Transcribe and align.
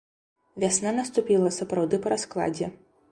Вясна 0.61 0.93
наступіла 0.99 1.51
сапраўды 1.57 1.99
па 2.07 2.13
раскладзе. 2.15 2.71